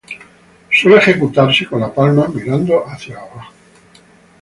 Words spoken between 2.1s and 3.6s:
mirando hacia abajo.